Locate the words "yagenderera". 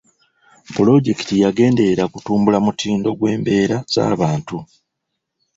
1.43-2.03